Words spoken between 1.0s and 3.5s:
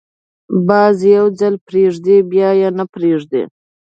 یو ځل پرېږدي، بیا یې نه پریږدي